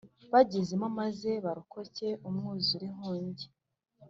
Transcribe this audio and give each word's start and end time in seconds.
Bazajyemo 0.31 0.87
Maze 0.99 1.29
Barokoke 1.45 2.07
Umwuzure 2.27 2.85
Inkuge 2.91 3.45